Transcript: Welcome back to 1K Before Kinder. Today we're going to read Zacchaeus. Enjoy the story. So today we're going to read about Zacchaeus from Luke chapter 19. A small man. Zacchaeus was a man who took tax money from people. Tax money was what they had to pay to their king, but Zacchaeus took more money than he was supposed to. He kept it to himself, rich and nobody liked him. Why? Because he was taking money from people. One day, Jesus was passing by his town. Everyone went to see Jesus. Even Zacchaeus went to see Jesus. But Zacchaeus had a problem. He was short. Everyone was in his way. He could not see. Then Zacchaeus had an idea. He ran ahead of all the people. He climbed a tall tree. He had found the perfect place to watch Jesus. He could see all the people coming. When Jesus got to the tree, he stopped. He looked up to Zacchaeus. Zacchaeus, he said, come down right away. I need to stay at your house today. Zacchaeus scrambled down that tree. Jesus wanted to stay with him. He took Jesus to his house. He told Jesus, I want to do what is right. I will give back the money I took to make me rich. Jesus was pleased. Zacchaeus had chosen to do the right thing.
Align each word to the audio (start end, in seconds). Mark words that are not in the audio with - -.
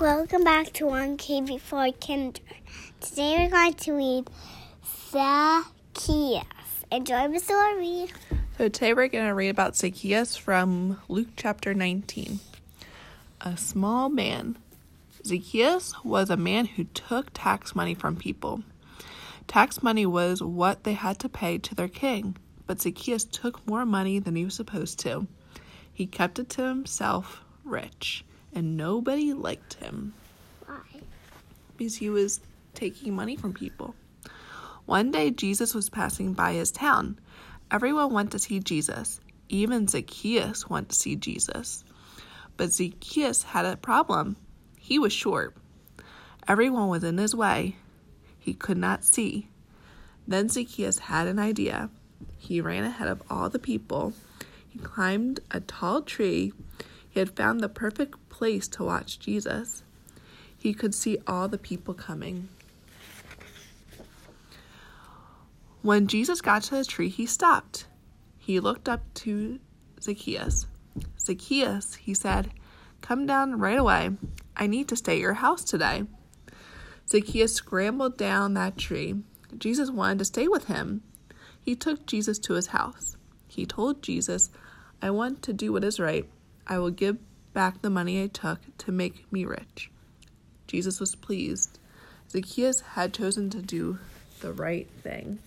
Welcome 0.00 0.44
back 0.44 0.72
to 0.72 0.86
1K 0.86 1.46
Before 1.46 1.92
Kinder. 1.92 2.40
Today 3.02 3.36
we're 3.36 3.50
going 3.50 3.74
to 3.74 3.92
read 3.92 4.30
Zacchaeus. 5.10 6.44
Enjoy 6.90 7.28
the 7.28 7.38
story. 7.38 8.06
So 8.56 8.70
today 8.70 8.94
we're 8.94 9.08
going 9.08 9.26
to 9.26 9.34
read 9.34 9.50
about 9.50 9.76
Zacchaeus 9.76 10.36
from 10.36 10.98
Luke 11.08 11.28
chapter 11.36 11.74
19. 11.74 12.40
A 13.42 13.56
small 13.58 14.08
man. 14.08 14.56
Zacchaeus 15.22 15.92
was 16.02 16.30
a 16.30 16.36
man 16.38 16.64
who 16.64 16.84
took 16.84 17.28
tax 17.34 17.74
money 17.74 17.92
from 17.92 18.16
people. 18.16 18.62
Tax 19.48 19.82
money 19.82 20.06
was 20.06 20.42
what 20.42 20.84
they 20.84 20.94
had 20.94 21.18
to 21.18 21.28
pay 21.28 21.58
to 21.58 21.74
their 21.74 21.88
king, 21.88 22.38
but 22.66 22.80
Zacchaeus 22.80 23.24
took 23.24 23.66
more 23.66 23.84
money 23.84 24.18
than 24.18 24.34
he 24.34 24.46
was 24.46 24.54
supposed 24.54 24.98
to. 25.00 25.26
He 25.92 26.06
kept 26.06 26.38
it 26.38 26.48
to 26.50 26.62
himself, 26.62 27.42
rich 27.64 28.24
and 28.54 28.76
nobody 28.76 29.32
liked 29.32 29.74
him. 29.74 30.14
Why? 30.66 30.80
Because 31.76 31.96
he 31.96 32.10
was 32.10 32.40
taking 32.74 33.14
money 33.14 33.36
from 33.36 33.52
people. 33.52 33.94
One 34.86 35.10
day, 35.10 35.30
Jesus 35.30 35.74
was 35.74 35.88
passing 35.88 36.32
by 36.32 36.52
his 36.54 36.70
town. 36.70 37.18
Everyone 37.70 38.12
went 38.12 38.32
to 38.32 38.38
see 38.38 38.58
Jesus. 38.58 39.20
Even 39.48 39.86
Zacchaeus 39.86 40.68
went 40.68 40.88
to 40.88 40.96
see 40.96 41.16
Jesus. 41.16 41.84
But 42.56 42.72
Zacchaeus 42.72 43.42
had 43.44 43.64
a 43.64 43.76
problem. 43.76 44.36
He 44.78 44.98
was 44.98 45.12
short. 45.12 45.56
Everyone 46.48 46.88
was 46.88 47.04
in 47.04 47.18
his 47.18 47.34
way. 47.34 47.76
He 48.38 48.54
could 48.54 48.78
not 48.78 49.04
see. 49.04 49.48
Then 50.26 50.48
Zacchaeus 50.48 50.98
had 50.98 51.26
an 51.26 51.38
idea. 51.38 51.90
He 52.36 52.60
ran 52.60 52.84
ahead 52.84 53.08
of 53.08 53.22
all 53.30 53.48
the 53.48 53.58
people. 53.58 54.12
He 54.68 54.78
climbed 54.78 55.40
a 55.50 55.60
tall 55.60 56.02
tree. 56.02 56.52
He 57.10 57.18
had 57.18 57.36
found 57.36 57.60
the 57.60 57.68
perfect 57.68 58.28
place 58.28 58.68
to 58.68 58.84
watch 58.84 59.18
Jesus. 59.18 59.82
He 60.56 60.72
could 60.72 60.94
see 60.94 61.18
all 61.26 61.48
the 61.48 61.58
people 61.58 61.92
coming. 61.92 62.48
When 65.82 66.06
Jesus 66.06 66.40
got 66.40 66.62
to 66.64 66.76
the 66.76 66.84
tree, 66.84 67.08
he 67.08 67.26
stopped. 67.26 67.86
He 68.38 68.60
looked 68.60 68.88
up 68.88 69.02
to 69.14 69.58
Zacchaeus. 70.00 70.66
Zacchaeus, 71.18 71.94
he 71.94 72.14
said, 72.14 72.50
come 73.00 73.26
down 73.26 73.58
right 73.58 73.78
away. 73.78 74.10
I 74.56 74.66
need 74.66 74.88
to 74.88 74.96
stay 74.96 75.14
at 75.14 75.20
your 75.20 75.34
house 75.34 75.64
today. 75.64 76.04
Zacchaeus 77.08 77.54
scrambled 77.54 78.16
down 78.16 78.54
that 78.54 78.76
tree. 78.76 79.16
Jesus 79.56 79.90
wanted 79.90 80.18
to 80.20 80.24
stay 80.26 80.46
with 80.46 80.66
him. 80.66 81.02
He 81.60 81.74
took 81.74 82.06
Jesus 82.06 82.38
to 82.40 82.54
his 82.54 82.68
house. 82.68 83.16
He 83.48 83.66
told 83.66 84.02
Jesus, 84.02 84.50
I 85.02 85.10
want 85.10 85.42
to 85.42 85.52
do 85.52 85.72
what 85.72 85.84
is 85.84 85.98
right. 85.98 86.28
I 86.70 86.78
will 86.78 86.92
give 86.92 87.18
back 87.52 87.82
the 87.82 87.90
money 87.90 88.22
I 88.22 88.28
took 88.28 88.60
to 88.78 88.92
make 88.92 89.30
me 89.32 89.44
rich. 89.44 89.90
Jesus 90.68 91.00
was 91.00 91.16
pleased. 91.16 91.80
Zacchaeus 92.30 92.80
had 92.80 93.12
chosen 93.12 93.50
to 93.50 93.60
do 93.60 93.98
the 94.40 94.52
right 94.52 94.88
thing. 95.02 95.40